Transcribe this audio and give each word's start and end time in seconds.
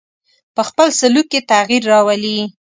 په 0.55 0.61
خپل 0.69 0.87
سلوک 0.99 1.27
کې 1.31 1.39
تغیر 1.51 1.83
راولي. 1.91 2.39